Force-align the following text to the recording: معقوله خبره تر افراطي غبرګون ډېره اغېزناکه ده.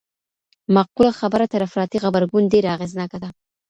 معقوله 0.75 1.11
خبره 1.19 1.45
تر 1.51 1.61
افراطي 1.67 1.97
غبرګون 2.03 2.43
ډېره 2.53 2.69
اغېزناکه 2.75 3.17
ده. 3.23 3.29